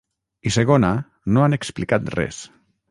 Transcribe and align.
I 0.49 0.53
segona, 0.55 0.89
no 1.37 1.45
han 1.49 1.59
explicat 1.61 2.13
res. 2.19 2.43